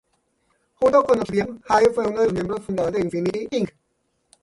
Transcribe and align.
Junto 0.79 1.03
con 1.03 1.19
Obsidian, 1.19 1.61
Jade 1.61 1.91
fue 1.91 2.07
uno 2.07 2.21
de 2.21 2.25
los 2.25 2.33
miembros 2.33 2.65
fundadores 2.65 2.97
de 3.01 3.05
Infinity 3.07 3.47
Inc. 3.55 3.75